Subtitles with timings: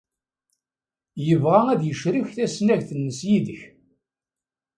[1.25, 3.61] Yebɣa ad yecrek tasnagt-nnes yid-k.